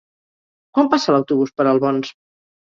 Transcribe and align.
Quan 0.77 0.89
passa 0.93 1.15
l'autobús 1.17 1.53
per 1.61 1.67
Albons? 1.73 2.11